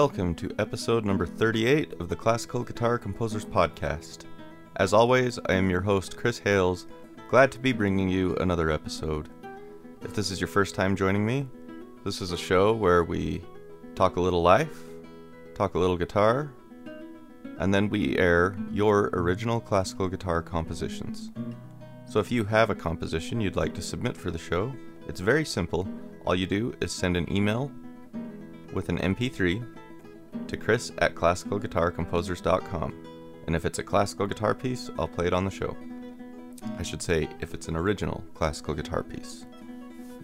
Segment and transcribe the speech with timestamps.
[0.00, 4.24] welcome to episode number 38 of the Classical Guitar Composers Podcast.
[4.76, 6.86] As always, I am your host, Chris Hales,
[7.28, 9.28] glad to be bringing you another episode.
[10.00, 11.46] If this is your first time joining me,
[12.02, 13.42] this is a show where we
[13.94, 14.74] talk a little life,
[15.54, 16.50] talk a little guitar,
[17.58, 21.30] and then we air your original classical guitar compositions.
[22.06, 24.72] So if you have a composition you'd like to submit for the show,
[25.08, 25.86] it's very simple.
[26.24, 27.70] All you do is send an email
[28.72, 29.62] with an MP3
[30.48, 33.06] to chris at classicalguitarcomposers.com.
[33.46, 35.76] And if it's a classical guitar piece, I'll play it on the show.
[36.78, 39.46] I should say, if it's an original classical guitar piece.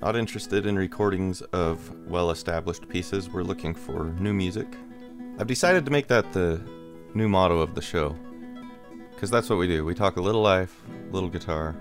[0.02, 4.66] Not interested in recordings of well established pieces, we're looking for new music.
[5.38, 6.60] I've decided to make that the
[7.14, 8.16] new motto of the show.
[9.14, 9.84] Because that's what we do.
[9.84, 11.74] We talk a little life, little guitar,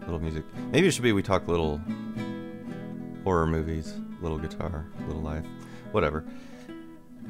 [0.00, 0.44] little music.
[0.72, 1.80] Maybe it should be we talk little
[3.22, 5.44] horror movies, little guitar, little life,
[5.92, 6.24] whatever.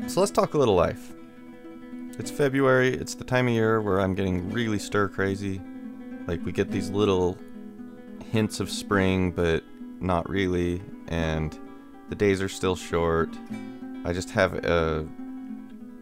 [0.07, 1.13] So let's talk a little life.
[2.19, 5.61] It's February, it's the time of year where I'm getting really stir crazy.
[6.27, 7.37] Like we get these little
[8.31, 9.65] hints of spring, but
[10.01, 11.59] not really, and
[12.09, 13.31] the days are still short.
[14.05, 15.07] I just have a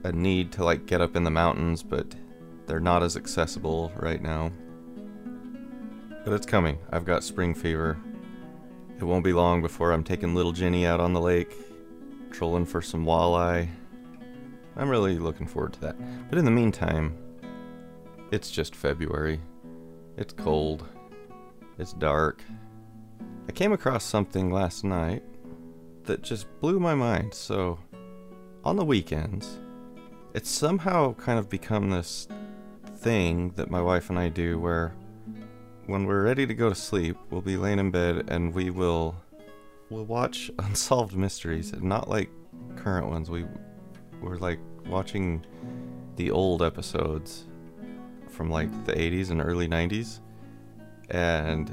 [0.04, 2.14] a need to like get up in the mountains, but
[2.66, 4.52] they're not as accessible right now.
[6.24, 6.78] But it's coming.
[6.92, 7.98] I've got spring fever.
[8.98, 11.54] It won't be long before I'm taking little Jenny out on the lake,
[12.30, 13.68] trolling for some walleye.
[14.76, 16.28] I'm really looking forward to that.
[16.28, 17.16] But in the meantime,
[18.30, 19.40] it's just February.
[20.16, 20.86] It's cold.
[21.78, 22.42] It's dark.
[23.48, 25.22] I came across something last night
[26.04, 27.34] that just blew my mind.
[27.34, 27.78] So,
[28.64, 29.58] on the weekends,
[30.34, 32.26] it's somehow kind of become this
[32.96, 34.94] thing that my wife and I do where
[35.86, 39.14] when we're ready to go to sleep, we'll be laying in bed and we will
[39.90, 42.30] we'll watch unsolved mysteries not like
[42.76, 43.30] current ones.
[43.30, 43.44] We
[44.24, 45.44] we're like watching
[46.16, 47.46] the old episodes
[48.28, 50.20] from like the 80s and early 90s
[51.10, 51.72] and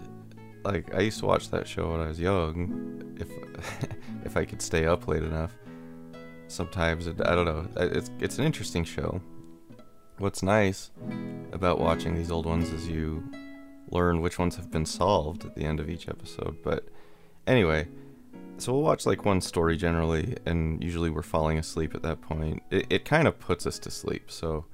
[0.63, 3.29] like I used to watch that show when I was young if
[4.25, 5.51] if I could stay up late enough
[6.51, 7.67] sometimes it, I don't know.
[7.77, 9.21] It's it's an interesting show.
[10.17, 10.91] What's nice
[11.51, 13.23] about watching these old ones is you
[13.89, 16.57] learn which ones have been solved at the end of each episode.
[16.61, 16.89] But
[17.47, 17.87] anyway,
[18.61, 22.61] so we'll watch like one story generally, and usually we're falling asleep at that point.
[22.69, 24.29] It, it kind of puts us to sleep.
[24.29, 24.65] So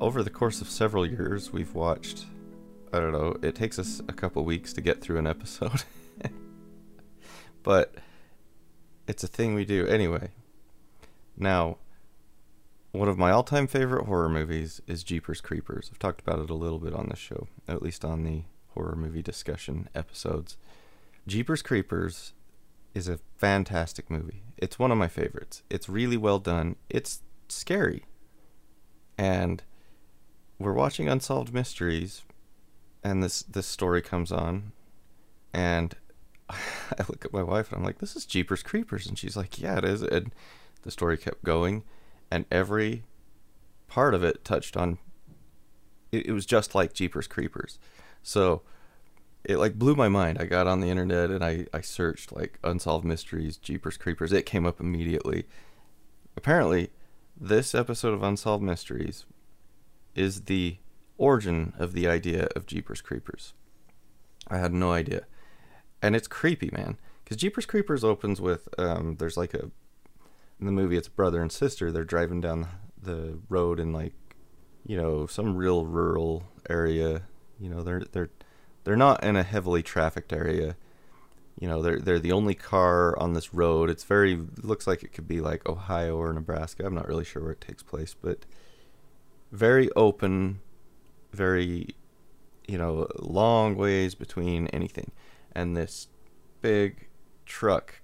[0.00, 2.26] over the course of several years, we've watched.
[2.92, 3.36] I don't know.
[3.42, 5.84] It takes us a couple weeks to get through an episode,
[7.62, 7.94] but
[9.06, 10.30] it's a thing we do anyway.
[11.36, 11.78] Now,
[12.92, 15.90] one of my all time favorite horror movies is Jeepers Creepers.
[15.92, 18.42] I've talked about it a little bit on this show, at least on the
[18.74, 20.56] horror movie discussion episodes.
[21.26, 22.32] Jeepers Creepers
[22.94, 24.42] is a fantastic movie.
[24.56, 25.62] It's one of my favorites.
[25.70, 26.76] It's really well done.
[26.88, 28.04] It's scary.
[29.16, 29.62] And
[30.58, 32.22] we're watching Unsolved Mysteries
[33.02, 34.72] and this this story comes on
[35.54, 35.96] and
[36.50, 39.60] I look at my wife and I'm like, "This is Jeepers Creepers." And she's like,
[39.60, 40.34] "Yeah, it is." And
[40.82, 41.84] the story kept going,
[42.30, 43.04] and every
[43.88, 44.98] part of it touched on.
[46.10, 47.78] It, it was just like Jeepers Creepers,
[48.22, 48.62] so
[49.44, 50.38] it like blew my mind.
[50.40, 54.32] I got on the internet and I I searched like unsolved mysteries, Jeepers Creepers.
[54.32, 55.46] It came up immediately.
[56.36, 56.90] Apparently,
[57.38, 59.24] this episode of Unsolved Mysteries
[60.14, 60.78] is the
[61.18, 63.54] origin of the idea of Jeepers Creepers.
[64.48, 65.26] I had no idea,
[66.02, 66.98] and it's creepy, man.
[67.24, 69.70] Because Jeepers Creepers opens with um, there's like a
[70.60, 72.68] in the movie it's brother and sister they're driving down
[73.02, 74.12] the road in like
[74.86, 77.22] you know some real rural area
[77.58, 78.30] you know they're they're
[78.84, 80.76] they're not in a heavily trafficked area.
[81.58, 83.90] You know they're they're the only car on this road.
[83.90, 86.86] It's very looks like it could be like Ohio or Nebraska.
[86.86, 88.46] I'm not really sure where it takes place but
[89.52, 90.60] very open
[91.32, 91.94] very
[92.66, 95.10] you know long ways between anything.
[95.52, 96.08] And this
[96.62, 97.08] big
[97.44, 98.00] truck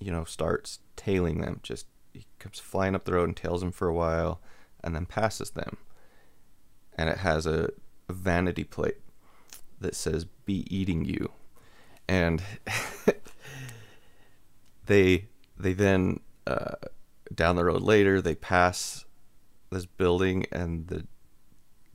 [0.00, 1.60] you know starts tailing them.
[1.62, 4.40] Just he comes flying up the road and tails them for a while,
[4.82, 5.76] and then passes them.
[6.96, 7.70] And it has a,
[8.10, 8.96] vanity plate
[9.80, 11.30] that says "Be eating you,"
[12.08, 12.42] and
[14.86, 15.26] they
[15.58, 16.76] they then uh,
[17.34, 19.04] down the road later they pass
[19.70, 21.06] this building and the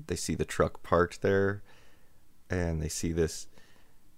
[0.05, 1.63] they see the truck parked there,
[2.49, 3.47] and they see this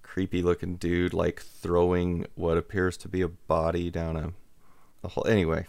[0.01, 4.31] creepy looking dude like throwing what appears to be a body down a
[5.01, 5.65] the whole anyway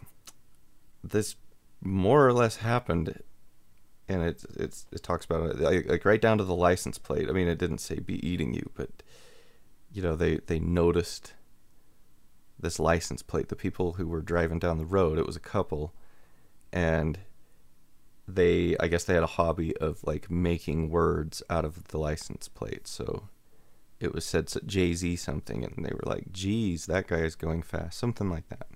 [1.03, 1.37] this
[1.83, 3.23] more or less happened
[4.09, 7.33] and it it's it talks about it like, right down to the license plate i
[7.33, 9.03] mean it didn't say be eating you but
[9.93, 11.35] you know they they noticed
[12.59, 13.49] this license plate.
[13.49, 15.93] The people who were driving down the road, it was a couple,
[16.73, 17.19] and
[18.27, 22.49] they I guess they had a hobby of like making words out of the license
[22.49, 22.87] plate.
[22.87, 23.29] So
[24.01, 27.63] it was said Jay Z something, and they were like, "Geez, that guy is going
[27.63, 28.69] fast," something like that,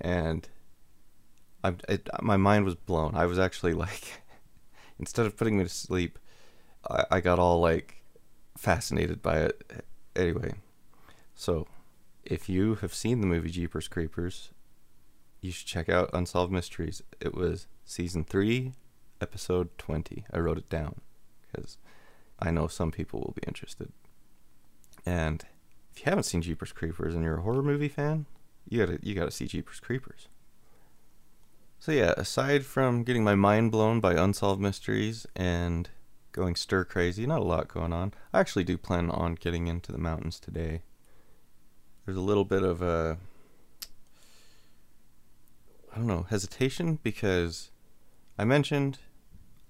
[0.00, 0.48] and
[1.62, 3.14] I it, my mind was blown.
[3.14, 4.22] I was actually like,
[5.00, 6.18] instead of putting me to sleep,
[6.88, 8.02] I, I got all like
[8.56, 9.84] fascinated by it.
[10.14, 10.54] Anyway,
[11.34, 11.66] so
[12.24, 14.50] if you have seen the movie Jeepers Creepers,
[15.40, 17.02] you should check out Unsolved Mysteries.
[17.20, 18.74] It was season three,
[19.20, 20.26] episode 20.
[20.32, 21.00] I wrote it down
[21.40, 21.78] because
[22.38, 23.90] I know some people will be interested.
[25.06, 25.44] And
[25.92, 28.26] if you haven't seen Jeepers Creepers and you're a horror movie fan,
[28.68, 30.28] you gotta you gotta see Jeepers Creepers.
[31.82, 35.88] So yeah, aside from getting my mind blown by unsolved mysteries and
[36.30, 38.12] going stir crazy, not a lot going on.
[38.34, 40.82] I actually do plan on getting into the mountains today.
[42.04, 43.16] There's a little bit of a
[45.90, 47.70] I don't know, hesitation because
[48.38, 48.98] I mentioned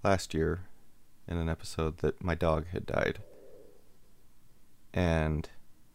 [0.02, 0.62] last year
[1.28, 3.20] in an episode that my dog had died.
[4.92, 5.48] And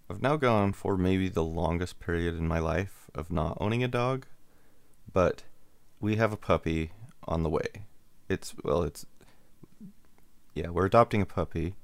[0.09, 3.89] I've now gone for maybe the longest period in my life of not owning a
[3.89, 4.25] dog,
[5.11, 5.43] but
[5.99, 6.91] we have a puppy
[7.27, 7.85] on the way.
[8.29, 9.05] It's well, it's
[10.53, 11.75] yeah, we're adopting a puppy,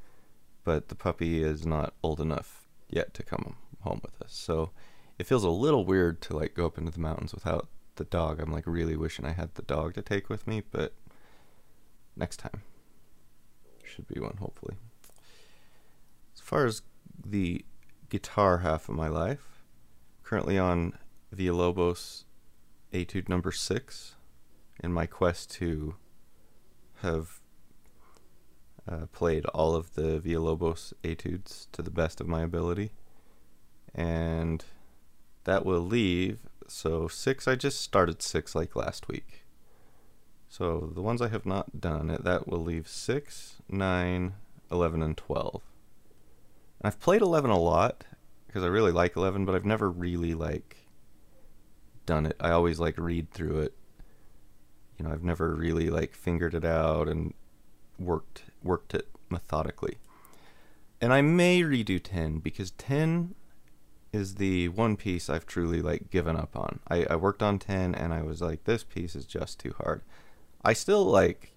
[0.63, 4.33] but the puppy is not old enough yet to come home with us.
[4.33, 4.71] So
[5.19, 8.39] it feels a little weird to like go up into the mountains without the dog.
[8.39, 10.93] I'm like really wishing I had the dog to take with me, but
[12.15, 12.61] next time
[13.83, 14.75] should be one hopefully.
[16.33, 16.81] As far as
[17.23, 17.65] the
[18.09, 19.63] guitar half of my life,
[20.23, 20.97] currently on
[21.35, 22.23] Villalobos
[22.93, 24.15] Etude number 6
[24.83, 25.95] in my quest to
[27.01, 27.39] have
[28.89, 32.91] uh, played all of the Villalobos etudes to the best of my ability.
[33.93, 34.63] And
[35.43, 36.39] that will leave.
[36.67, 39.45] So, six, I just started six like last week.
[40.47, 44.33] So, the ones I have not done, that will leave six, nine,
[44.71, 45.61] 11, and 12.
[46.79, 48.05] And I've played 11 a lot
[48.47, 50.80] because I really like 11, but I've never really like
[52.05, 52.35] done it.
[52.39, 53.73] I always like read through it.
[54.97, 57.33] You know, I've never really like fingered it out and
[57.97, 59.97] worked worked it methodically.
[60.99, 63.33] And I may redo 10 because 10
[64.13, 66.79] is the one piece I've truly like given up on.
[66.87, 70.01] I, I worked on 10 and I was like, this piece is just too hard.
[70.63, 71.53] I still like,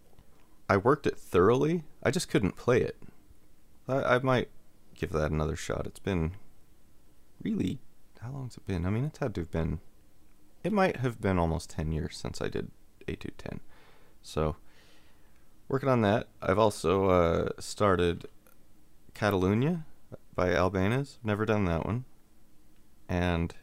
[0.68, 1.84] I worked it thoroughly.
[2.02, 2.96] I just couldn't play it.
[3.86, 4.48] I, I might
[4.94, 5.86] give that another shot.
[5.86, 6.32] It's been
[7.42, 7.80] really,
[8.20, 8.86] how long's it been?
[8.86, 9.80] I mean, it's had to have been,
[10.64, 12.70] it might have been almost 10 years since I did
[13.06, 13.60] Etude 10.
[14.22, 14.56] So,
[15.68, 16.28] working on that.
[16.40, 18.26] I've also uh, started
[19.14, 19.84] Catalunya
[20.34, 21.18] by Albéniz.
[21.22, 22.06] Never done that one.
[23.08, 23.54] And,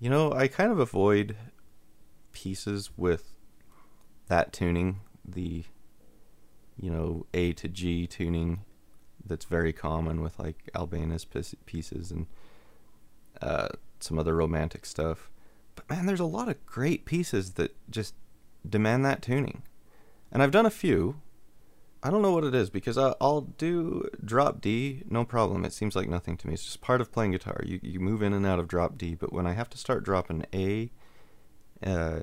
[0.00, 1.36] you know, I kind of avoid
[2.32, 3.34] pieces with
[4.28, 5.64] that tuning, the,
[6.80, 8.64] you know, A to G tuning
[9.24, 11.26] that's very common with like Albéniz
[11.66, 12.26] pieces and
[13.42, 13.68] uh,
[14.00, 15.30] some other romantic stuff.
[15.78, 18.14] But man, there's a lot of great pieces that just
[18.68, 19.62] demand that tuning.
[20.32, 21.20] And I've done a few,
[22.02, 25.64] I don't know what it is because I'll do drop D, no problem.
[25.64, 26.54] It seems like nothing to me.
[26.54, 27.60] It's just part of playing guitar.
[27.64, 30.04] You you move in and out of drop D, but when I have to start
[30.04, 30.90] dropping A,
[31.84, 32.20] uh,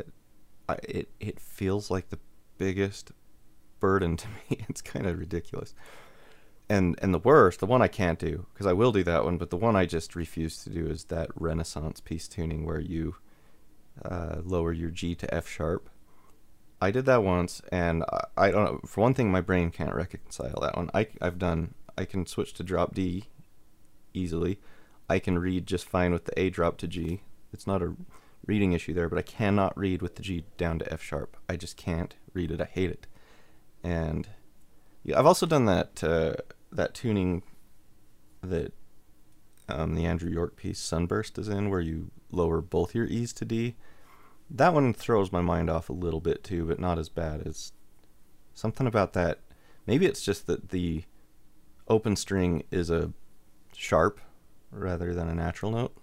[0.68, 2.20] I, it it feels like the
[2.58, 3.12] biggest
[3.80, 4.66] burden to me.
[4.70, 5.74] It's kind of ridiculous.
[6.70, 9.38] And and the worst, the one I can't do because I will do that one,
[9.38, 13.16] but the one I just refuse to do is that Renaissance piece tuning where you
[14.04, 15.90] uh, lower your G to F sharp
[16.82, 18.80] I did that once, and I, I, don't know.
[18.86, 20.90] For one thing, my brain can't reconcile that one.
[20.94, 21.74] I, I've done.
[21.98, 23.26] I can switch to drop D
[24.14, 24.60] easily.
[25.10, 27.24] I can read just fine with the A drop to G.
[27.54, 27.96] It's not a
[28.46, 31.38] reading issue there, but I cannot read with the G down to F sharp.
[31.48, 32.60] I just can't read it.
[32.60, 33.08] I hate it.
[33.84, 34.28] And
[35.04, 36.34] yeah, I've also done that uh,
[36.72, 37.44] that tuning
[38.44, 38.74] that
[39.70, 43.46] um, the Andrew York piece Sunburst is in, where you lower both your E's to
[43.46, 43.76] D
[44.50, 47.72] that one throws my mind off a little bit too, but not as bad as
[48.54, 49.40] something about that.
[49.88, 51.04] Maybe it's just that the
[51.88, 53.12] open string is a
[53.76, 54.20] sharp
[54.72, 55.96] rather than a natural note.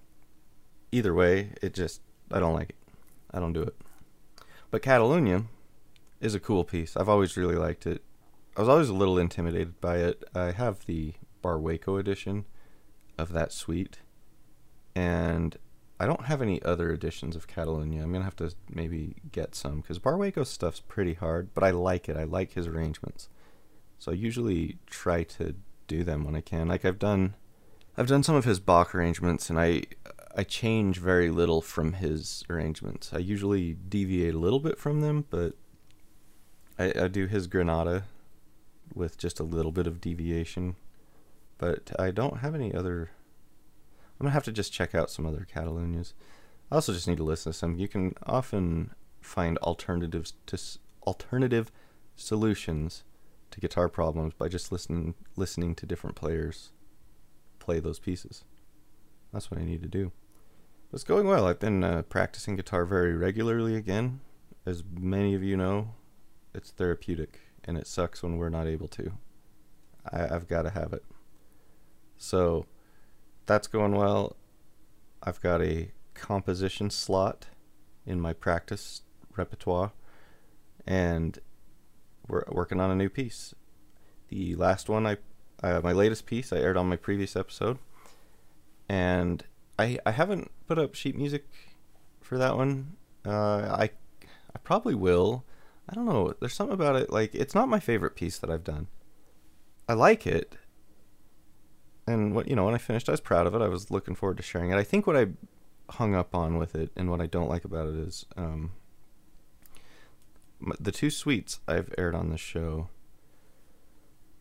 [0.90, 2.00] Either way, it just
[2.30, 2.76] I don't like it.
[3.30, 3.76] I don't do it.
[4.70, 5.46] But Catalunya
[6.20, 6.96] is a cool piece.
[6.96, 8.02] I've always really liked it.
[8.56, 10.24] I was always a little intimidated by it.
[10.34, 12.44] I have the Barrueco edition
[13.22, 14.00] of that suite,
[14.94, 15.56] and
[15.98, 18.02] I don't have any other editions of Catalunya.
[18.02, 22.08] I'm gonna have to maybe get some because Barrueco's stuff's pretty hard, but I like
[22.08, 22.16] it.
[22.16, 23.28] I like his arrangements,
[23.98, 25.54] so I usually try to
[25.86, 26.68] do them when I can.
[26.68, 27.34] Like I've done,
[27.96, 29.84] I've done some of his Bach arrangements, and I,
[30.36, 33.12] I change very little from his arrangements.
[33.12, 35.54] I usually deviate a little bit from them, but
[36.78, 38.04] I, I do his Granada
[38.94, 40.76] with just a little bit of deviation.
[41.62, 43.12] But I don't have any other.
[44.18, 46.12] I'm gonna have to just check out some other Catalunyas.
[46.72, 47.78] I also just need to listen to some.
[47.78, 48.90] You can often
[49.20, 50.58] find alternatives to
[51.06, 51.70] alternative
[52.16, 53.04] solutions
[53.52, 56.72] to guitar problems by just listening listening to different players
[57.60, 58.42] play those pieces.
[59.32, 60.10] That's what I need to do.
[60.92, 61.46] It's going well.
[61.46, 64.18] I've been uh, practicing guitar very regularly again.
[64.66, 65.94] As many of you know,
[66.52, 69.12] it's therapeutic, and it sucks when we're not able to.
[70.12, 71.04] I, I've got to have it.
[72.22, 72.66] So
[73.46, 74.36] that's going well.
[75.24, 77.46] I've got a composition slot
[78.06, 79.02] in my practice
[79.36, 79.90] repertoire,
[80.86, 81.40] and
[82.28, 83.54] we're working on a new piece.
[84.28, 85.16] The last one I,
[85.64, 87.78] uh, my latest piece I aired on my previous episode,
[88.88, 89.44] and
[89.76, 91.46] I I haven't put up sheet music
[92.20, 92.96] for that one.
[93.26, 93.90] Uh, I
[94.54, 95.44] I probably will.
[95.88, 96.34] I don't know.
[96.38, 97.10] There's something about it.
[97.10, 98.86] Like it's not my favorite piece that I've done.
[99.88, 100.56] I like it,
[102.06, 103.62] and what you know when I finished, I was proud of it.
[103.62, 104.76] I was looking forward to sharing it.
[104.76, 105.28] I think what I
[105.90, 108.72] hung up on with it and what I don't like about it is um,
[110.80, 112.88] the two suites I've aired on this show.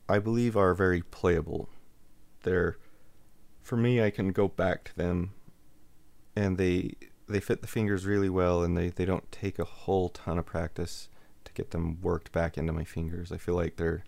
[0.08, 1.70] I believe are very playable.
[2.44, 2.78] They're
[3.62, 5.34] for me, I can go back to them,
[6.36, 6.96] and they
[7.28, 10.46] they fit the fingers really well, and they they don't take a whole ton of
[10.46, 11.10] practice
[11.46, 13.32] to get them worked back into my fingers.
[13.32, 14.04] I feel like they're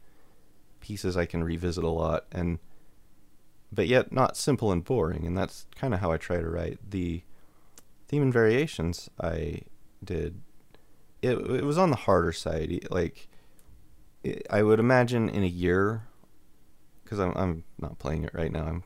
[0.79, 2.59] pieces I can revisit a lot, and
[3.73, 6.79] but yet not simple and boring, and that's kind of how I try to write
[6.89, 7.23] the
[8.07, 9.61] theme and variations I
[10.03, 10.41] did.
[11.21, 13.29] It it was on the harder side, like.
[14.49, 16.07] I would imagine in a year,
[17.03, 18.65] because I'm I'm not playing it right now.
[18.65, 18.83] I'm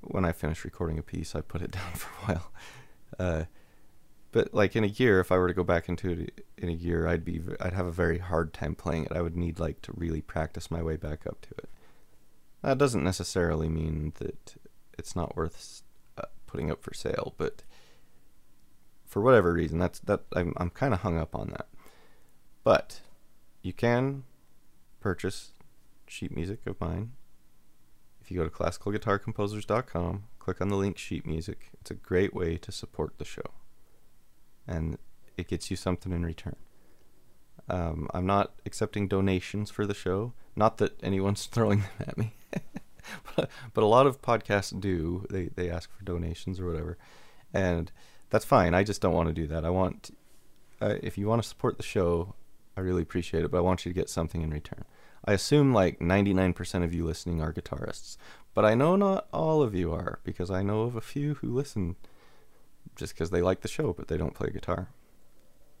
[0.00, 2.52] when I finish recording a piece, I put it down for a while.
[3.18, 3.44] Uh,
[4.30, 6.72] but like in a year, if I were to go back into it in a
[6.72, 9.12] year, I'd be I'd have a very hard time playing it.
[9.12, 11.68] I would need like to really practice my way back up to it.
[12.62, 14.56] That doesn't necessarily mean that
[14.98, 15.82] it's not worth
[16.16, 17.62] uh, putting up for sale, but
[19.04, 21.68] for whatever reason, that's that I'm I'm kind of hung up on that.
[22.64, 23.00] But
[23.62, 24.24] you can
[25.00, 25.50] purchase
[26.06, 27.12] sheet music of mine
[28.22, 31.70] if you go to classicalguitarcomposers.com, click on the link sheet music.
[31.80, 33.42] It's a great way to support the show.
[34.66, 34.96] And
[35.36, 36.56] it gets you something in return.
[37.68, 40.34] Um, I'm not accepting donations for the show.
[40.54, 42.34] Not that anyone's throwing them at me.
[43.36, 43.48] but,
[43.82, 45.26] a lot of podcasts do.
[45.30, 46.98] They, they ask for donations or whatever.
[47.52, 47.90] And
[48.30, 48.74] that's fine.
[48.74, 49.64] I just don't want to do that.
[49.64, 50.16] I want,
[50.80, 52.34] uh, if you want to support the show,
[52.76, 54.84] I really appreciate it, but I want you to get something in return.
[55.24, 58.16] I assume like 99% of you listening are guitarists,
[58.54, 61.54] but I know not all of you are because I know of a few who
[61.54, 61.96] listen
[62.96, 64.88] just because they like the show but they don't play guitar.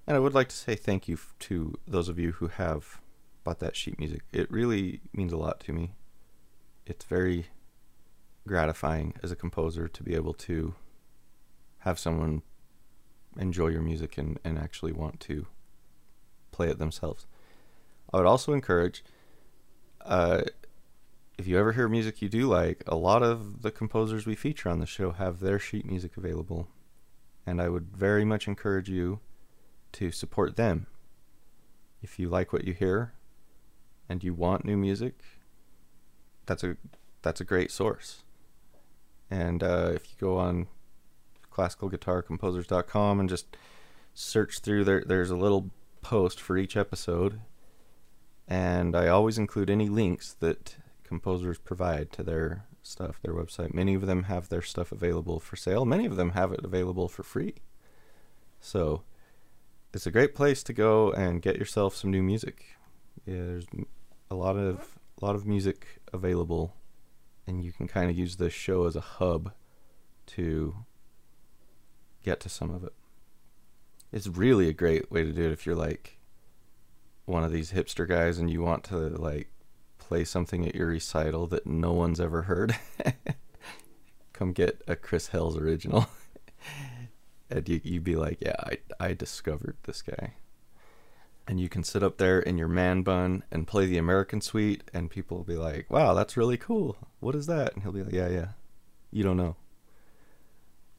[0.06, 3.00] And I would like to say thank you to those of you who have
[3.44, 4.22] bought that sheet music.
[4.32, 5.94] It really means a lot to me.
[6.86, 7.46] It's very
[8.46, 10.74] gratifying as a composer to be able to
[11.80, 12.42] have someone
[13.36, 15.46] enjoy your music and, and actually want to
[16.50, 17.26] play it themselves.
[18.12, 19.04] I would also encourage
[20.04, 20.42] uh,
[21.38, 24.68] if you ever hear music you do like, a lot of the composers we feature
[24.68, 26.68] on the show have their sheet music available.
[27.46, 29.20] And I would very much encourage you
[29.92, 30.86] to support them.
[32.02, 33.14] If you like what you hear
[34.08, 35.20] and you want new music,
[36.46, 36.76] that's a
[37.22, 38.24] that's a great source.
[39.30, 40.66] And uh, if you go on
[41.50, 43.56] classicalguitarcomposers.com and just
[44.14, 45.70] search through there, there's a little
[46.02, 47.40] post for each episode
[48.48, 53.72] and I always include any links that composers provide to their stuff, their website.
[53.72, 55.84] Many of them have their stuff available for sale.
[55.84, 57.54] Many of them have it available for free.
[58.60, 59.04] So
[59.94, 62.76] it's a great place to go and get yourself some new music.
[63.24, 63.66] Yeah, there's
[64.30, 66.74] a lot of a lot of music available,
[67.46, 69.52] and you can kind of use this show as a hub
[70.26, 70.74] to
[72.24, 72.92] get to some of it.
[74.10, 76.18] It's really a great way to do it if you're like
[77.24, 79.52] one of these hipster guys and you want to like
[79.98, 82.76] play something at your recital that no one's ever heard,
[84.32, 86.08] come get a Chris Hales original.
[87.50, 90.34] and you, you'd be like, yeah, I, I discovered this guy.
[91.46, 94.84] And you can sit up there in your man bun and play the American Suite,
[94.94, 96.96] and people will be like, wow, that's really cool.
[97.20, 97.74] What is that?
[97.74, 98.48] And he'll be like, yeah, yeah.
[99.10, 99.56] You don't know.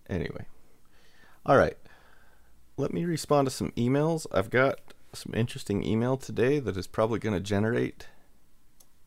[0.10, 0.46] Anyway.
[1.46, 1.78] All right.
[2.78, 4.26] Let me respond to some emails.
[4.32, 4.80] I've got
[5.14, 8.08] some interesting email today that is probably going to generate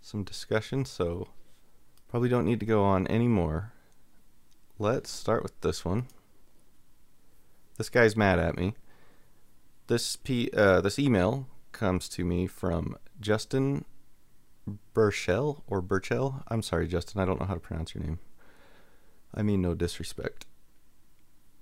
[0.00, 1.28] some discussion, so
[2.09, 3.73] probably don't need to go on anymore.
[4.78, 6.07] Let's start with this one.
[7.76, 8.75] this guy's mad at me.
[9.88, 13.85] This p uh, this email comes to me from Justin
[14.95, 16.43] Burchell or Burchell.
[16.49, 17.21] I'm sorry, Justin.
[17.21, 18.19] I don't know how to pronounce your name.
[19.33, 20.47] I mean no disrespect.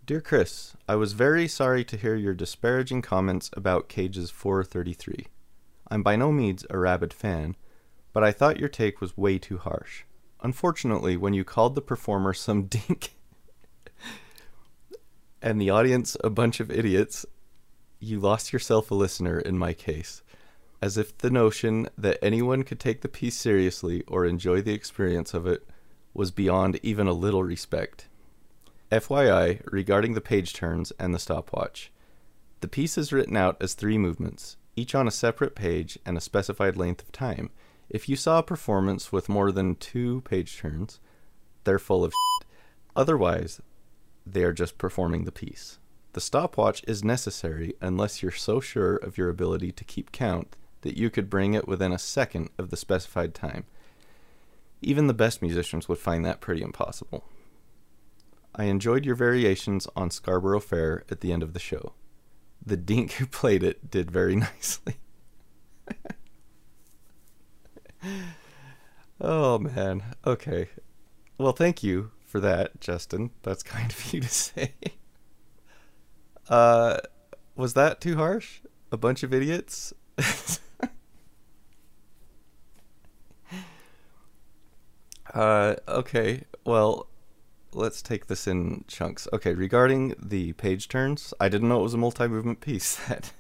[0.07, 5.26] Dear Chris, I was very sorry to hear your disparaging comments about Cage's 433.
[5.90, 7.57] I'm by no means a rabid fan,
[8.12, 10.04] but I thought your take was way too harsh.
[10.43, 13.16] Unfortunately, when you called the performer some dink
[15.43, 17.26] and the audience a bunch of idiots,
[18.05, 20.23] you lost yourself a listener in my case.
[20.83, 25.35] As if the notion that anyone could take the piece seriously or enjoy the experience
[25.35, 25.67] of it
[26.13, 28.09] was beyond even a little respect.
[28.93, 31.91] FYI, regarding the page turns and the stopwatch,
[32.61, 36.21] the piece is written out as three movements, each on a separate page and a
[36.21, 37.51] specified length of time.
[37.89, 41.01] If you saw a performance with more than two page turns,
[41.65, 42.49] they're full of shit.
[42.95, 43.61] Otherwise,
[44.27, 45.79] they are just performing the piece.
[46.14, 50.97] The stopwatch is necessary unless you're so sure of your ability to keep count that
[50.97, 53.64] you could bring it within a second of the specified time.
[54.80, 57.25] Even the best musicians would find that pretty impossible.
[58.54, 61.94] I enjoyed your variations on Scarborough Fair at the end of the show.
[62.64, 64.99] The dink who played it did very nicely.
[69.21, 70.14] oh man.
[70.25, 70.68] Okay.
[71.38, 73.33] Well, thank you for that, Justin.
[73.42, 74.75] That's kind of you to say.
[76.49, 76.99] Uh,
[77.57, 78.61] was that too harsh?
[78.93, 79.93] A bunch of idiots?
[85.35, 86.45] uh, okay.
[86.65, 87.09] Well,
[87.73, 89.27] let's take this in chunks.
[89.33, 93.01] Okay, regarding the page turns, I didn't know it was a multi-movement piece.
[93.09, 93.33] That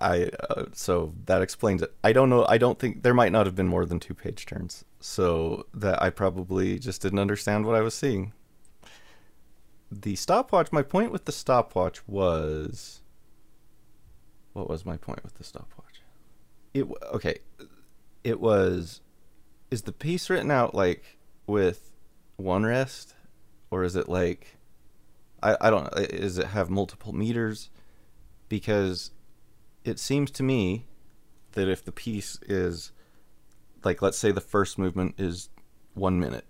[0.00, 1.94] I uh, so that explains it.
[2.02, 2.46] I don't know.
[2.48, 6.02] I don't think there might not have been more than two page turns so that
[6.02, 8.32] I probably just didn't understand what I was seeing.
[9.90, 13.02] The stopwatch, my point with the stopwatch was.
[14.52, 16.02] What was my point with the stopwatch?
[16.74, 17.38] It okay.
[18.24, 19.00] It was.
[19.70, 21.92] Is the piece written out like with
[22.36, 23.14] one rest,
[23.70, 24.56] or is it like?
[25.42, 26.02] I I don't know.
[26.02, 27.70] Is it have multiple meters?
[28.48, 29.10] Because
[29.84, 30.86] it seems to me
[31.52, 32.92] that if the piece is
[33.84, 35.48] like let's say the first movement is
[35.94, 36.44] one minute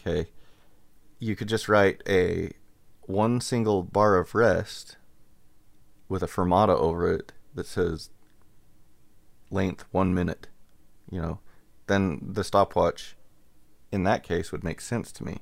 [0.00, 0.28] okay
[1.18, 2.50] you could just write a
[3.10, 4.96] one single bar of rest
[6.08, 8.10] with a fermata over it that says
[9.50, 10.48] length one minute
[11.10, 11.40] you know
[11.86, 13.16] then the stopwatch
[13.90, 15.38] in that case would make sense to me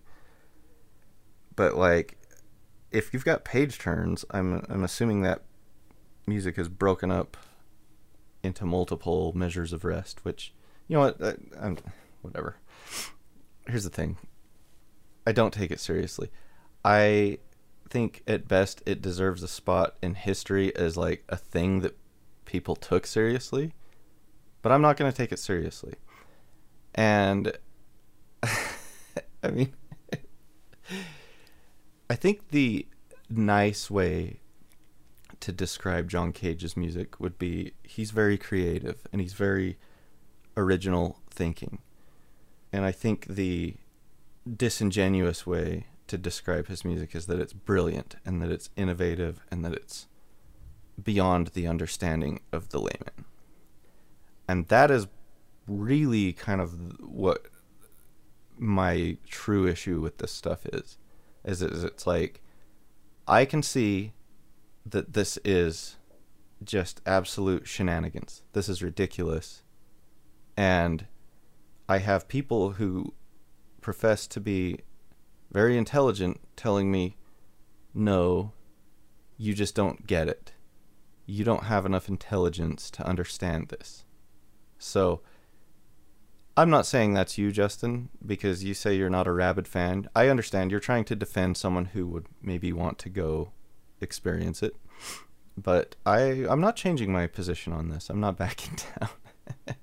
[1.54, 2.18] but like
[2.90, 5.42] if you've got page turns i'm i'm assuming that
[6.26, 7.36] music is broken up
[8.42, 10.52] into multiple measures of rest which
[10.88, 11.22] you know what?
[11.22, 11.78] I, I'm,
[12.22, 12.56] whatever.
[13.68, 14.16] Here's the thing.
[15.26, 16.30] I don't take it seriously.
[16.84, 17.38] I
[17.88, 21.96] think at best it deserves a spot in history as like a thing that
[22.44, 23.72] people took seriously,
[24.62, 25.94] but I'm not going to take it seriously.
[26.94, 27.56] And
[28.42, 29.72] I mean,
[32.10, 32.86] I think the
[33.28, 34.40] nice way
[35.40, 39.78] to describe John Cage's music would be he's very creative and he's very
[40.56, 41.78] original thinking.
[42.72, 43.76] And I think the
[44.56, 49.64] disingenuous way to describe his music is that it's brilliant and that it's innovative and
[49.64, 50.06] that it's
[51.02, 53.24] beyond the understanding of the layman.
[54.48, 55.06] And that is
[55.66, 57.46] really kind of what
[58.56, 60.98] my true issue with this stuff is.
[61.44, 62.40] Is it's like
[63.26, 64.12] I can see
[64.84, 65.96] that this is
[66.64, 68.42] just absolute shenanigans.
[68.52, 69.62] This is ridiculous
[70.56, 71.06] and
[71.88, 73.14] I have people who
[73.80, 74.80] profess to be
[75.50, 77.16] very intelligent telling me,
[77.94, 78.52] no,
[79.36, 80.52] you just don't get it.
[81.26, 84.04] You don't have enough intelligence to understand this.
[84.78, 85.20] So,
[86.56, 90.08] I'm not saying that's you, Justin, because you say you're not a rabid fan.
[90.16, 93.52] I understand you're trying to defend someone who would maybe want to go
[94.00, 94.74] experience it.
[95.56, 98.10] But I I'm not changing my position on this.
[98.10, 99.76] I'm not backing down.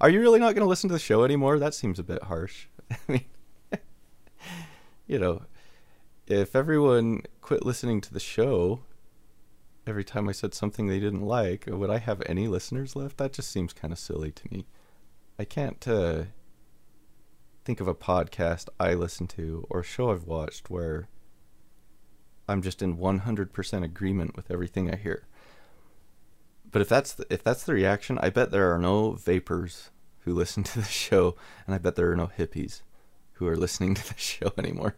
[0.00, 1.58] Are you really not going to listen to the show anymore?
[1.58, 2.66] That seems a bit harsh.
[2.90, 3.24] I mean,
[5.06, 5.42] you know,
[6.26, 8.80] if everyone quit listening to the show
[9.86, 13.18] every time I said something they didn't like, would I have any listeners left?
[13.18, 14.66] That just seems kind of silly to me.
[15.38, 16.24] I can't uh,
[17.64, 21.08] think of a podcast I listen to or show I've watched where
[22.48, 25.26] I'm just in 100% agreement with everything I hear.
[26.72, 29.90] But if that's the, if that's the reaction, I bet there are no vapers
[30.20, 32.82] who listen to the show, and I bet there are no hippies
[33.36, 34.96] who are listening to the show anymore.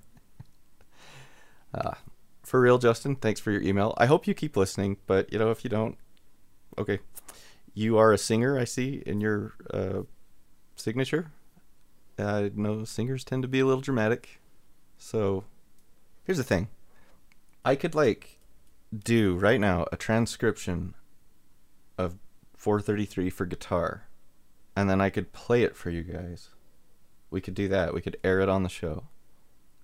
[1.74, 1.94] Uh,
[2.42, 3.94] for real, Justin, thanks for your email.
[3.98, 5.98] I hope you keep listening, but you know, if you don't,
[6.79, 7.01] okay.
[7.74, 10.03] You are a singer, I see in your uh,
[10.74, 11.31] signature.
[12.18, 14.40] I know singers tend to be a little dramatic.
[14.96, 15.44] So
[16.24, 16.68] here's the thing
[17.64, 18.38] I could, like,
[18.96, 20.94] do right now a transcription
[21.96, 22.16] of
[22.57, 24.09] 433 for guitar,
[24.74, 26.48] and then I could play it for you guys.
[27.30, 27.94] We could do that.
[27.94, 29.04] We could air it on the show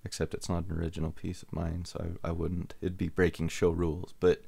[0.05, 2.75] except it's not an original piece of mine, so I, I wouldn't.
[2.79, 4.13] It'd be breaking show rules.
[4.19, 4.43] But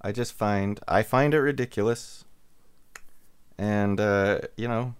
[0.00, 2.24] I just find I find it ridiculous,
[3.58, 4.94] and uh, you know,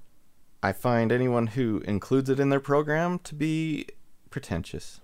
[0.62, 3.86] I find anyone who includes it in their program to be
[4.30, 5.00] pretentious.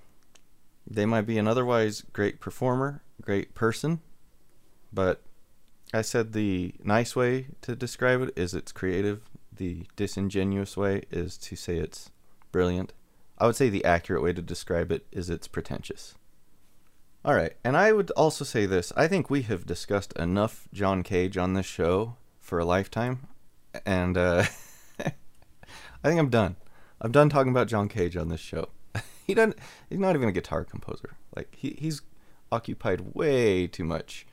[0.87, 4.01] They might be an otherwise great performer, great person,
[4.93, 5.23] but
[5.95, 9.23] I said the nice way to describe it is it's creative.
[9.57, 12.11] The disingenuous way is to say it's
[12.51, 12.93] brilliant.
[13.39, 16.15] I would say the accurate way to describe it is it's pretentious.
[17.25, 21.03] All right, and I would also say this I think we have discussed enough John
[21.03, 23.27] Cage on this show for a lifetime,
[23.87, 24.45] and uh,
[24.99, 25.13] I
[26.03, 26.57] think I'm done.
[27.01, 28.69] I'm done talking about John Cage on this show.
[29.27, 29.59] he doesn't.
[29.89, 31.17] He's not even a guitar composer.
[31.35, 32.03] Like he, he's
[32.53, 34.27] occupied way too much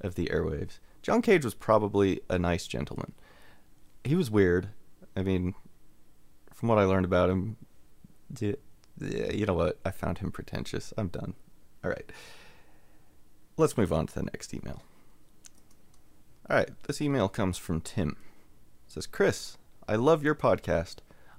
[0.00, 0.78] of the airwaves.
[1.02, 3.14] John Cage was probably a nice gentleman.
[4.04, 4.68] He was weird.
[5.16, 5.54] I mean,
[6.54, 7.56] from what I learned about him,
[8.40, 9.78] you know what?
[9.84, 10.92] I found him pretentious.
[10.96, 11.34] I'm done.
[11.84, 12.10] All right.
[13.56, 14.82] Let's move on to the next email.
[16.48, 16.70] All right.
[16.86, 18.16] This email comes from Tim.
[18.86, 20.96] It says, Chris, I love your podcast.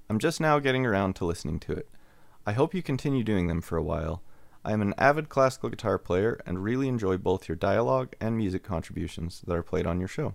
[0.08, 1.88] I'm just now getting around to listening to it.
[2.46, 4.22] I hope you continue doing them for a while.
[4.64, 8.62] I am an avid classical guitar player and really enjoy both your dialogue and music
[8.62, 10.34] contributions that are played on your show.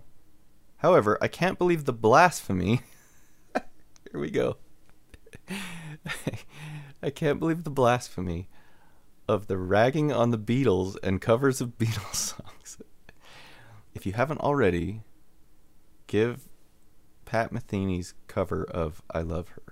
[0.86, 2.82] However, I can't believe the blasphemy.
[3.56, 4.58] Here we go.
[7.02, 8.48] I can't believe the blasphemy
[9.26, 12.78] of the ragging on the Beatles and covers of Beatles songs.
[13.96, 15.02] if you haven't already,
[16.06, 16.48] give
[17.24, 19.62] Pat Metheny's cover of I Love Her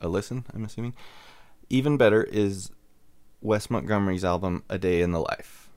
[0.00, 0.94] a listen, I'm assuming.
[1.70, 2.72] Even better is
[3.40, 5.70] Wes Montgomery's album A Day in the Life.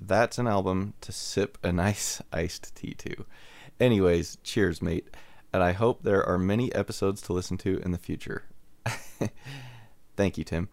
[0.00, 3.26] That's an album to sip a nice iced tea to.
[3.80, 5.08] Anyways, cheers, mate
[5.52, 8.44] and I hope there are many episodes to listen to in the future.
[10.16, 10.68] Thank you, Tim.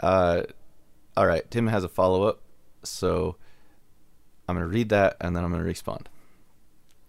[0.00, 0.42] Uh,
[1.16, 2.40] all right, Tim has a follow up,
[2.82, 3.36] so
[4.48, 6.08] I'm going to read that and then I'm going to respond.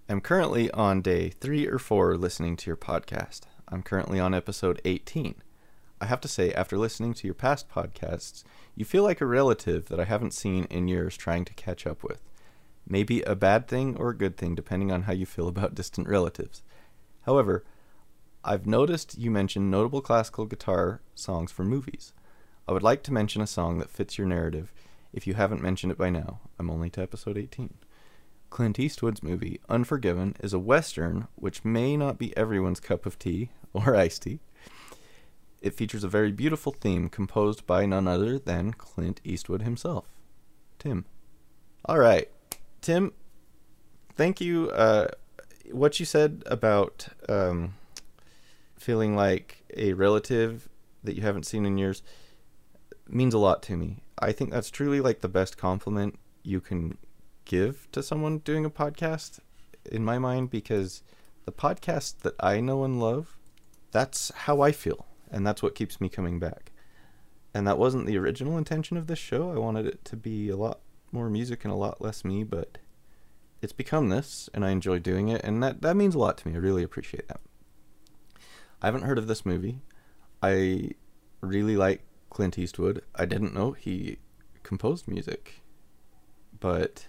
[0.08, 3.42] I'm currently on day three or four listening to your podcast.
[3.68, 5.36] I'm currently on episode 18.
[6.00, 8.44] I have to say, after listening to your past podcasts,
[8.76, 12.04] you feel like a relative that I haven't seen in years trying to catch up
[12.04, 12.20] with.
[12.88, 16.08] Maybe a bad thing or a good thing, depending on how you feel about distant
[16.08, 16.62] relatives.
[17.24, 17.64] However,
[18.44, 22.14] I've noticed you mention notable classical guitar songs for movies.
[22.68, 24.72] I would like to mention a song that fits your narrative
[25.12, 26.42] if you haven't mentioned it by now.
[26.60, 27.74] I'm only to episode 18.
[28.52, 33.50] Clint Eastwood's movie, Unforgiven, is a western which may not be everyone's cup of tea
[33.74, 34.40] or iced tea.
[35.62, 40.06] It features a very beautiful theme composed by none other than Clint Eastwood himself.
[40.78, 41.06] Tim.
[41.86, 42.30] All right.
[42.86, 43.14] Tim,
[44.14, 44.70] thank you.
[44.70, 45.08] Uh,
[45.72, 47.74] what you said about um,
[48.78, 50.70] feeling like a relative
[51.04, 52.04] that you haven't seen in years
[53.08, 54.04] means a lot to me.
[54.20, 57.00] I think that's truly like the best compliment you can
[57.46, 59.40] give to someone doing a podcast
[59.92, 61.02] in my mind because
[61.46, 63.36] the podcast that I know and love,
[63.90, 66.72] that's how I feel and that's what keeps me coming back.
[67.52, 69.50] And that wasn't the original intention of this show.
[69.50, 70.82] I wanted it to be a lot
[71.16, 72.78] more music and a lot less me, but
[73.62, 76.48] it's become this, and I enjoy doing it, and that, that means a lot to
[76.48, 76.54] me.
[76.54, 77.40] I really appreciate that.
[78.82, 79.82] I haven't heard of this movie.
[80.44, 80.92] I
[81.42, 83.02] really like Clint Eastwood.
[83.16, 84.18] I didn't know he
[84.62, 85.64] composed music,
[86.60, 87.08] but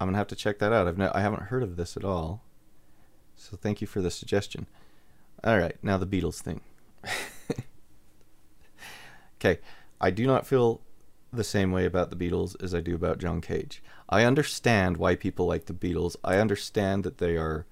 [0.00, 0.88] I'm gonna have to check that out.
[0.88, 2.44] I've no, I haven't heard of this at all,
[3.36, 4.66] so thank you for the suggestion.
[5.44, 6.60] All right, now the Beatles thing.
[9.36, 9.60] okay,
[10.00, 10.82] I do not feel
[11.32, 13.82] the same way about the Beatles as I do about John Cage.
[14.08, 16.16] I understand why people like the Beatles.
[16.22, 17.66] I understand that they are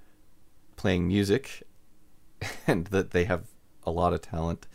[0.77, 1.63] playing music
[2.67, 3.49] and that they have
[3.85, 4.67] a lot of talent.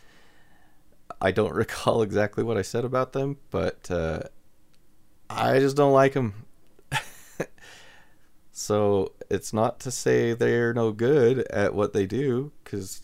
[1.20, 4.20] I don't recall exactly what I said about them, but uh,
[5.28, 6.44] I just don't like them.
[8.52, 13.02] so it's not to say they're no good at what they do, because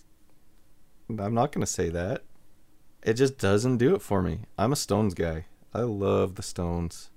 [1.09, 2.23] I'm not going to say that.
[3.03, 4.43] It just doesn't do it for me.
[4.57, 5.47] I'm a Stones guy.
[5.75, 7.11] I love the Stones.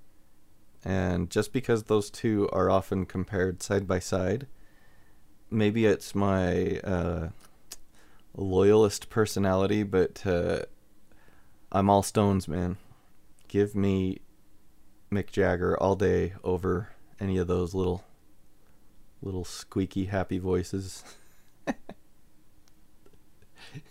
[0.84, 4.46] And just because those two are often compared side by side,
[5.50, 7.28] maybe it's my uh,
[8.36, 10.60] loyalist personality, but uh,
[11.72, 12.76] I'm all Stones, man.
[13.48, 14.20] give me
[15.10, 16.90] Mick Jagger all day over
[17.20, 18.04] any of those little
[19.22, 21.02] little squeaky happy voices.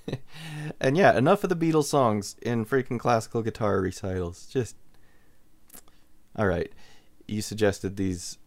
[0.79, 4.47] and yeah, enough of the Beatles songs in freaking classical guitar recitals.
[4.47, 4.75] Just
[6.35, 6.71] all right.
[7.27, 8.37] You suggested these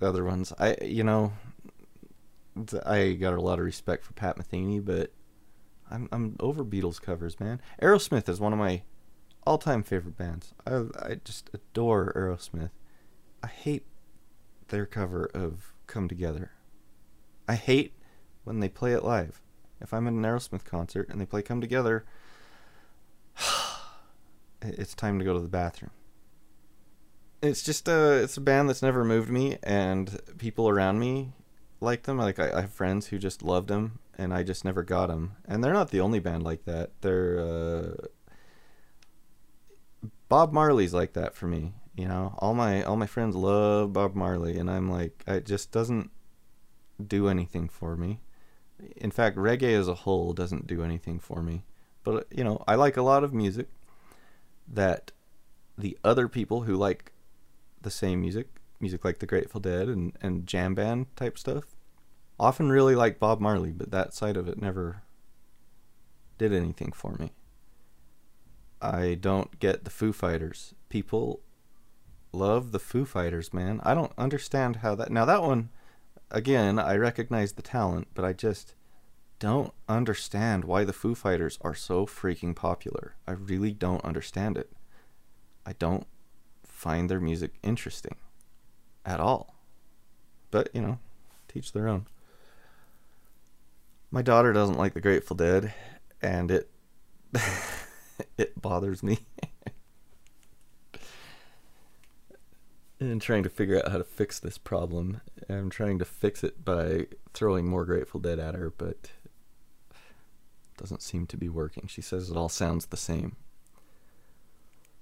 [0.00, 0.52] other ones.
[0.58, 1.32] I, you know,
[2.84, 5.12] I got a lot of respect for Pat Metheny, but
[5.90, 7.60] I'm I'm over Beatles covers, man.
[7.80, 8.82] Aerosmith is one of my
[9.46, 10.54] all-time favorite bands.
[10.66, 12.70] I I just adore Aerosmith.
[13.42, 13.86] I hate
[14.68, 16.52] their cover of "Come Together."
[17.48, 17.94] I hate
[18.42, 19.40] when they play it live.
[19.80, 22.04] If I'm at an Aerosmith concert and they play "Come Together,"
[24.62, 25.90] it's time to go to the bathroom.
[27.42, 31.32] It's just a it's a band that's never moved me, and people around me
[31.80, 32.18] like them.
[32.18, 35.36] Like I, I have friends who just loved them, and I just never got them.
[35.46, 36.90] And they're not the only band like that.
[37.02, 38.06] They're uh,
[40.28, 41.74] Bob Marley's like that for me.
[41.94, 45.72] You know, all my all my friends love Bob Marley, and I'm like, it just
[45.72, 46.10] doesn't
[47.04, 48.20] do anything for me.
[48.96, 51.64] In fact, reggae as a whole doesn't do anything for me.
[52.04, 53.68] But uh, you know, I like a lot of music
[54.68, 55.12] that
[55.78, 57.12] the other people who like
[57.80, 58.48] the same music,
[58.80, 61.76] music like the Grateful Dead and, and jam band type stuff,
[62.38, 65.02] often really like Bob Marley, but that side of it never
[66.38, 67.32] did anything for me.
[68.80, 70.74] I don't get the Foo Fighters.
[70.88, 71.40] People
[72.32, 73.80] love the Foo Fighters, man.
[73.82, 75.10] I don't understand how that.
[75.10, 75.70] Now, that one,
[76.30, 78.74] again, I recognize the talent, but I just
[79.38, 83.16] don't understand why the Foo Fighters are so freaking popular.
[83.26, 84.72] I really don't understand it.
[85.64, 86.06] I don't
[86.64, 88.16] find their music interesting
[89.04, 89.56] at all.
[90.50, 90.98] But, you know,
[91.48, 92.06] teach their own.
[94.10, 95.74] My daughter doesn't like the Grateful Dead,
[96.22, 96.70] and it
[98.38, 99.18] it bothers me.
[102.98, 105.20] and trying to figure out how to fix this problem.
[105.48, 109.10] I'm trying to fix it by throwing more Grateful Dead at her, but
[109.90, 111.86] it doesn't seem to be working.
[111.88, 113.36] She says it all sounds the same.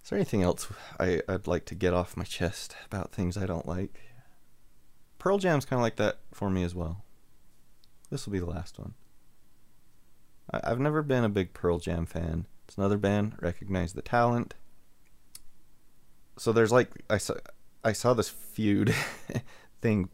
[0.02, 0.68] Is there anything else
[1.00, 4.00] I, would like to get off my chest about things I don't like?
[5.18, 7.04] Pearl Jam's kind of like that for me as well.
[8.10, 8.94] This will be the last one.
[10.52, 12.46] I, I've never been a big Pearl Jam fan.
[12.66, 14.54] It's another band, recognize the talent.
[16.36, 17.34] So there's like I saw
[17.84, 18.94] I saw this feud
[19.80, 20.08] thing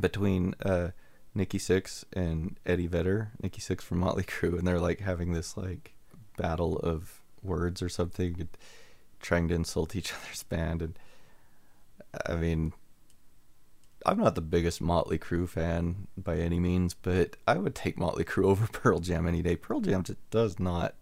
[0.00, 0.90] between uh,
[1.34, 5.56] Nikki Sixx and Eddie Vedder, Nikki Sixx from Motley Crue, and they're like having this
[5.56, 5.94] like
[6.36, 8.48] battle of words or something
[9.20, 10.98] trying to insult each other's band and
[12.26, 12.72] I mean
[14.06, 18.24] I'm not the biggest Motley Crue fan by any means, but I would take Motley
[18.24, 19.56] Crue over Pearl Jam any day.
[19.56, 20.94] Pearl Jam just does not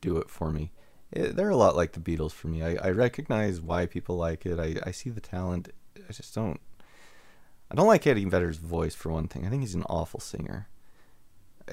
[0.00, 0.72] do it for me.
[1.14, 2.62] It, they're a lot like the Beatles for me.
[2.62, 4.58] I, I recognize why people like it.
[4.58, 5.70] I, I see the talent.
[6.08, 6.60] I just don't.
[7.70, 9.46] I don't like Eddie Vedder's voice for one thing.
[9.46, 10.68] I think he's an awful singer.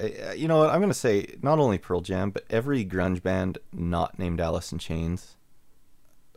[0.00, 0.70] I, you know what?
[0.70, 4.78] I'm gonna say not only Pearl Jam, but every grunge band not named Alice in
[4.78, 5.36] Chains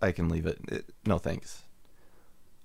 [0.01, 0.59] I can leave it.
[0.67, 0.85] it.
[1.05, 1.63] No thanks.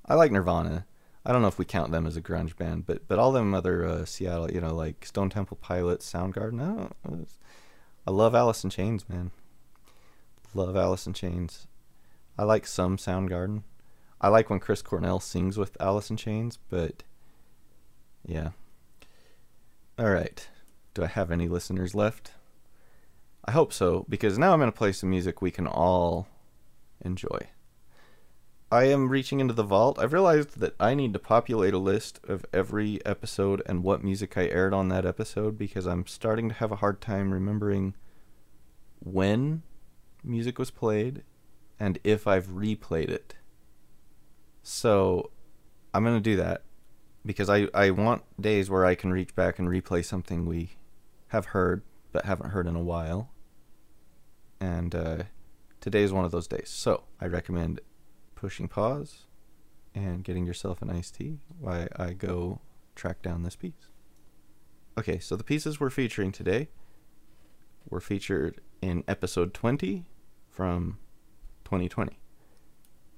[0.06, 0.86] I like Nirvana.
[1.24, 3.54] I don't know if we count them as a grunge band, but but all them
[3.54, 6.90] other uh, Seattle, you know, like Stone Temple Pilots, Soundgarden.
[7.06, 7.10] I,
[8.06, 9.30] I love Alice in Chains, man.
[10.54, 11.66] Love Alice in Chains.
[12.38, 13.62] I like some Soundgarden.
[14.20, 17.02] I like when Chris Cornell sings with Alice in Chains, but
[18.24, 18.50] yeah.
[19.98, 20.48] All right.
[20.94, 22.32] Do I have any listeners left?
[23.44, 26.28] I hope so, because now I'm going to play some music we can all
[27.00, 27.48] enjoy.
[28.72, 29.98] I am reaching into the vault.
[29.98, 34.38] I've realized that I need to populate a list of every episode and what music
[34.38, 37.94] I aired on that episode because I'm starting to have a hard time remembering
[39.00, 39.62] when
[40.22, 41.22] music was played
[41.78, 43.34] and if I've replayed it.
[44.62, 45.30] So
[45.94, 46.62] I'm going to do that
[47.24, 50.76] because I, I want days where I can reach back and replay something we
[51.28, 53.30] have heard but haven't heard in a while.
[54.60, 55.22] And, uh,
[55.80, 56.68] today is one of those days.
[56.68, 57.80] So I recommend
[58.34, 59.26] pushing pause
[59.94, 62.60] and getting yourself an iced tea while I go
[62.94, 63.90] track down this piece.
[64.98, 66.68] Okay, so the pieces we're featuring today
[67.88, 70.04] were featured in episode 20
[70.48, 70.98] from
[71.64, 72.18] 2020.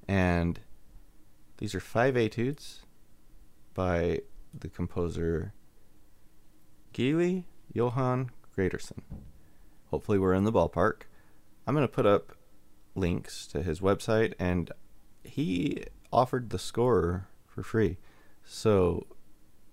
[0.08, 0.60] And
[1.58, 2.80] these are five etudes
[3.74, 4.20] by
[4.52, 5.54] the composer
[6.92, 9.02] Gili Johan Gregersen.
[9.90, 11.02] Hopefully, we're in the ballpark.
[11.66, 12.32] I'm going to put up
[12.94, 14.70] links to his website, and
[15.22, 17.98] he offered the score for free.
[18.44, 19.06] So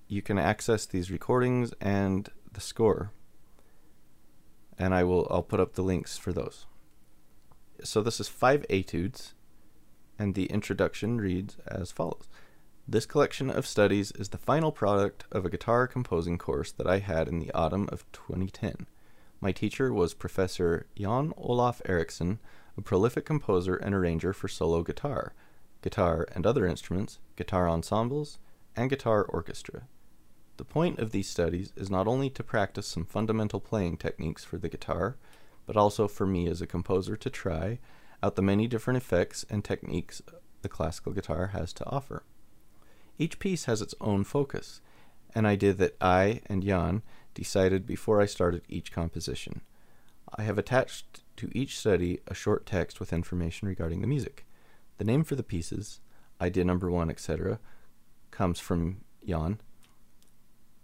[0.07, 3.11] you can access these recordings and the score.
[4.79, 6.65] And I will I'll put up the links for those.
[7.83, 9.33] So this is five etudes
[10.17, 12.27] and the introduction reads as follows.
[12.87, 16.99] This collection of studies is the final product of a guitar composing course that I
[16.99, 18.87] had in the autumn of 2010.
[19.39, 22.39] My teacher was Professor Jan Olaf Eriksson,
[22.75, 25.33] a prolific composer and arranger for solo guitar,
[25.81, 28.39] guitar and other instruments, guitar ensembles,
[28.75, 29.83] and guitar orchestra.
[30.59, 34.57] The point of these studies is not only to practice some fundamental playing techniques for
[34.57, 35.15] the guitar,
[35.65, 37.79] but also for me as a composer to try
[38.21, 40.21] out the many different effects and techniques
[40.61, 42.23] the classical guitar has to offer.
[43.17, 44.81] Each piece has its own focus,
[45.33, 49.61] an idea that I and Jan decided before I started each composition.
[50.37, 54.45] I have attached to each study a short text with information regarding the music.
[54.97, 56.01] The name for the pieces,
[56.41, 57.61] idea number one, etc.,
[58.29, 59.61] comes from Jan.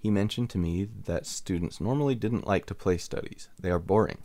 [0.06, 4.20] He mentioned to me that students normally didn't like to play studies, they are boring.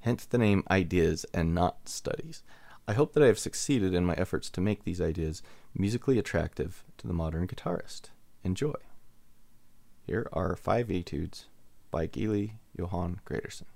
[0.00, 2.42] Hence the name ideas and not studies.
[2.88, 5.40] I hope that I have succeeded in my efforts to make these ideas
[5.76, 8.10] musically attractive to the modern guitarist.
[8.42, 8.74] Enjoy.
[10.04, 11.44] Here are five etudes
[11.92, 13.71] by Gili Johan Gregersen.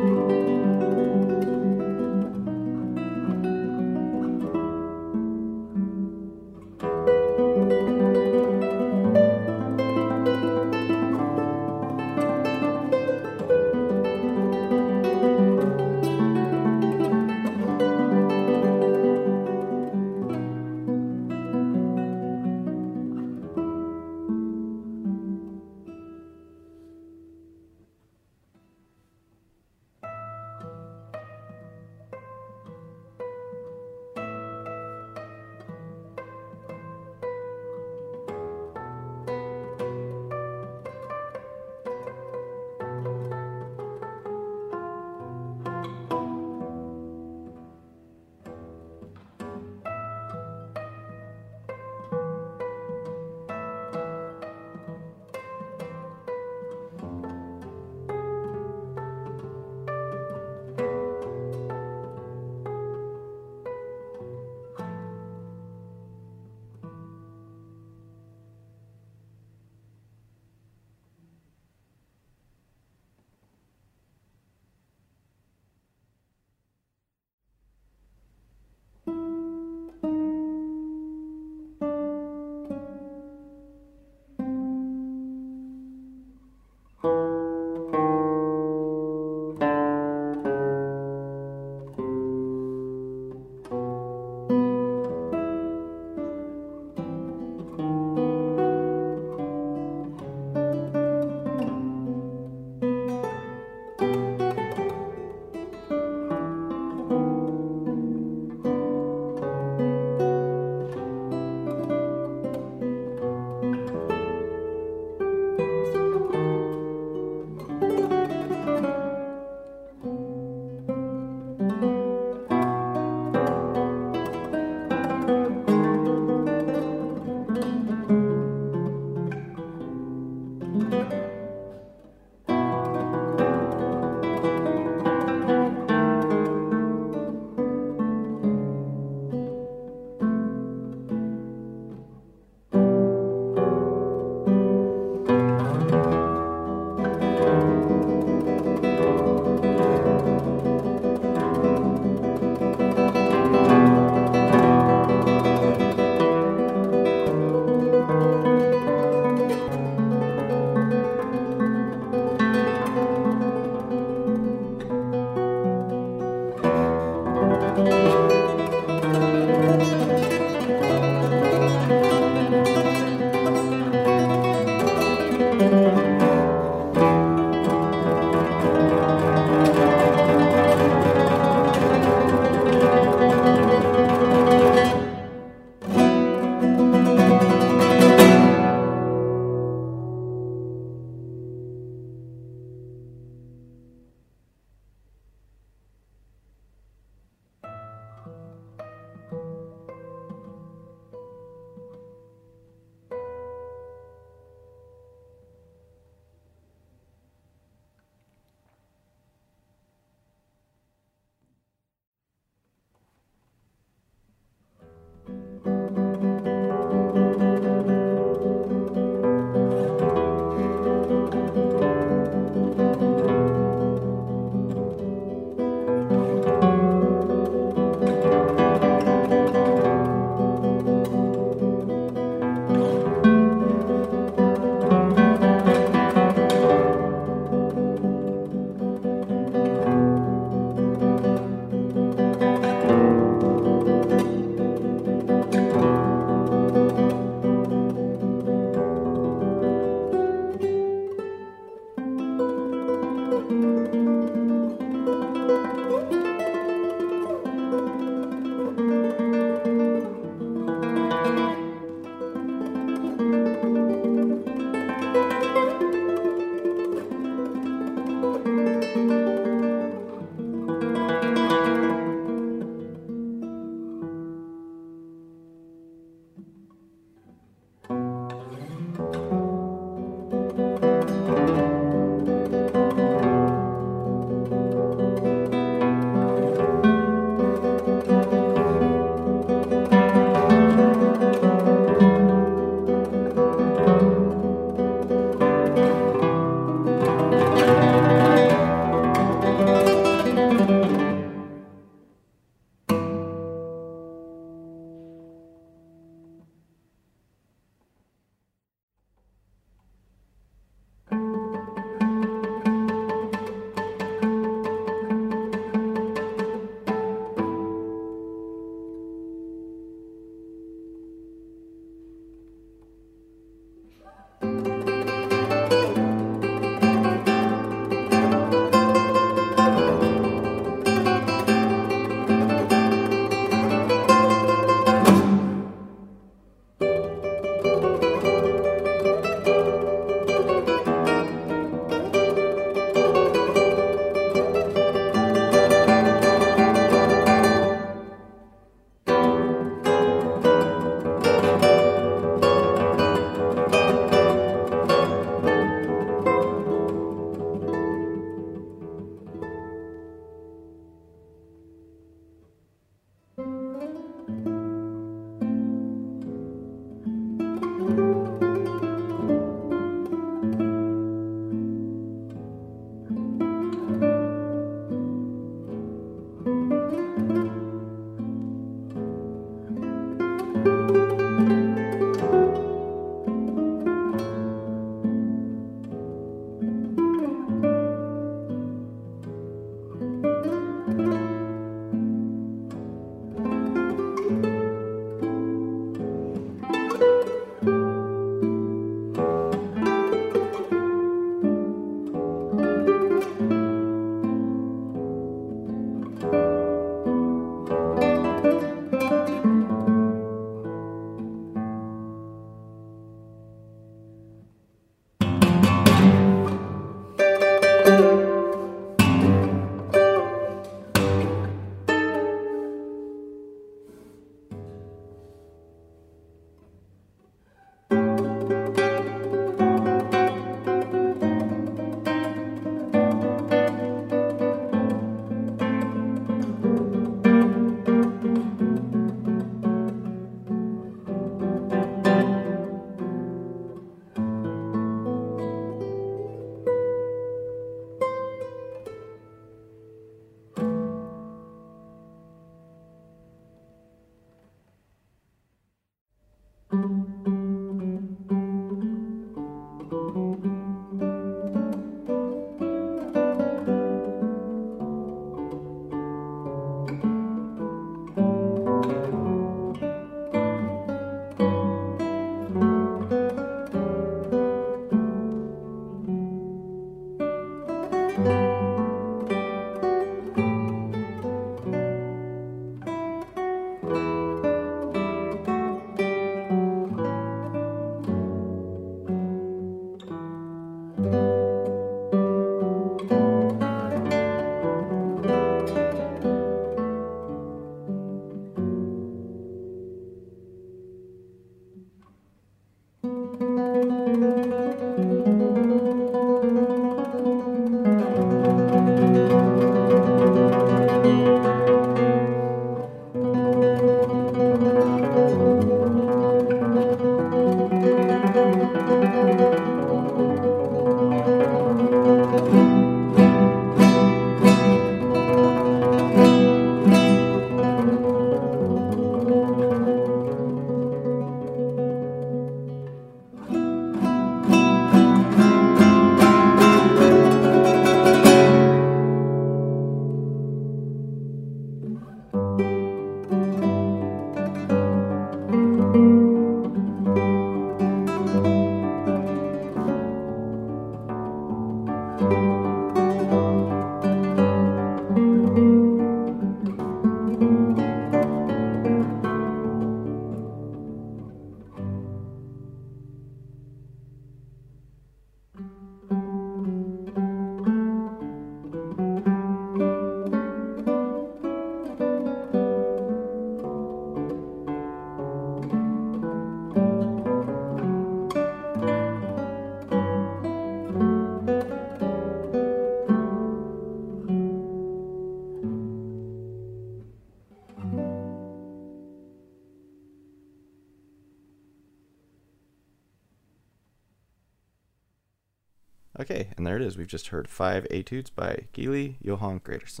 [596.20, 596.98] Okay, and there it is.
[596.98, 600.00] We've just heard five etudes by Gili Johan Gregersen.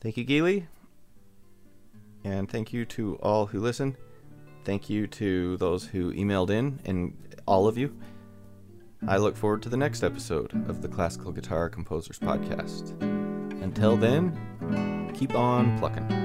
[0.00, 0.66] Thank you, Gili.
[2.24, 3.96] And thank you to all who listen.
[4.64, 7.16] Thank you to those who emailed in, and
[7.46, 7.96] all of you.
[9.08, 13.00] I look forward to the next episode of the Classical Guitar Composers Podcast.
[13.62, 16.21] Until then, keep on plucking.